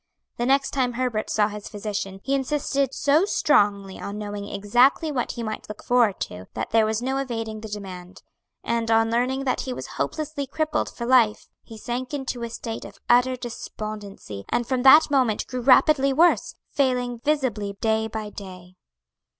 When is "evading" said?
7.17-7.61